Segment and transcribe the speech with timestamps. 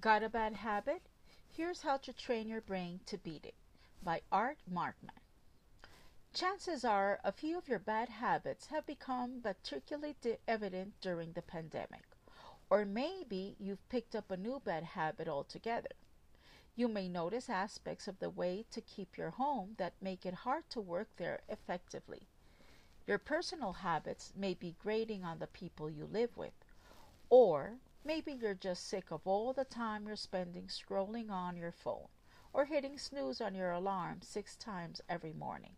[0.00, 1.02] Got a bad habit?
[1.54, 3.56] Here's how to train your brain to beat it
[4.02, 5.20] by Art Markman.
[6.32, 10.16] Chances are a few of your bad habits have become particularly
[10.48, 12.04] evident during the pandemic,
[12.70, 15.90] or maybe you've picked up a new bad habit altogether.
[16.76, 20.70] You may notice aspects of the way to keep your home that make it hard
[20.70, 22.22] to work there effectively.
[23.06, 26.54] Your personal habits may be grating on the people you live with,
[27.28, 27.74] or
[28.04, 32.08] Maybe you're just sick of all the time you're spending scrolling on your phone
[32.52, 35.72] or hitting snooze on your alarm six times every morning.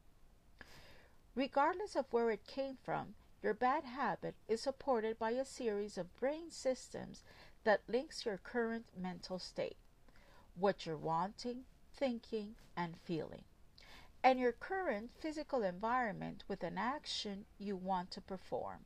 [1.34, 6.14] Regardless of where it came from, your bad habit is supported by a series of
[6.20, 7.24] brain systems
[7.64, 9.76] that links your current mental state,
[10.54, 13.42] what you're wanting, thinking, and feeling,
[14.22, 18.84] and your current physical environment with an action you want to perform.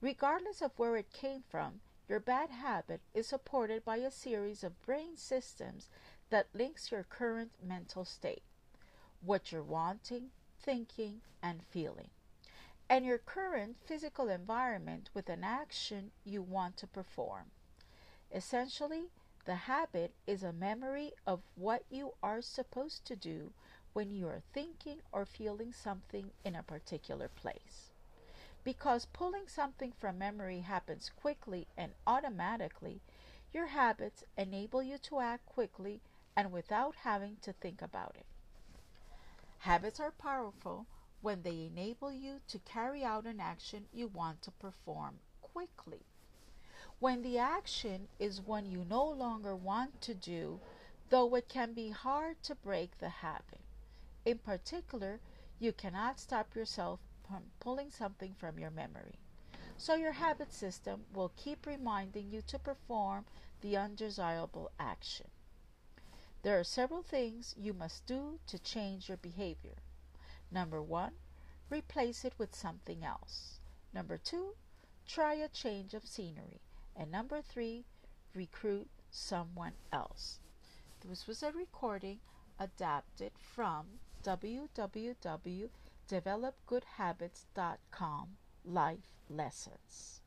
[0.00, 4.80] Regardless of where it came from, your bad habit is supported by a series of
[4.86, 5.90] brain systems
[6.30, 8.42] that links your current mental state,
[9.20, 12.08] what you're wanting, thinking, and feeling,
[12.88, 17.50] and your current physical environment with an action you want to perform.
[18.34, 19.10] Essentially,
[19.44, 23.52] the habit is a memory of what you are supposed to do
[23.92, 27.92] when you are thinking or feeling something in a particular place.
[28.64, 33.00] Because pulling something from memory happens quickly and automatically,
[33.52, 36.00] your habits enable you to act quickly
[36.36, 38.26] and without having to think about it.
[39.60, 40.86] Habits are powerful
[41.20, 46.00] when they enable you to carry out an action you want to perform quickly.
[47.00, 50.60] When the action is one you no longer want to do,
[51.10, 53.60] though it can be hard to break the habit.
[54.24, 55.20] In particular,
[55.58, 57.00] you cannot stop yourself
[57.60, 59.18] pulling something from your memory.
[59.76, 63.26] So your habit system will keep reminding you to perform
[63.60, 65.26] the undesirable action.
[66.42, 69.76] There are several things you must do to change your behavior.
[70.50, 71.12] Number one,
[71.70, 73.60] replace it with something else.
[73.92, 74.54] Number two,
[75.06, 76.60] try a change of scenery.
[76.96, 77.84] And number three,
[78.34, 80.40] recruit someone else.
[81.06, 82.18] This was a recording
[82.58, 83.86] adapted from
[84.24, 85.68] www
[86.08, 90.17] developgoodhabits.com Life Lessons.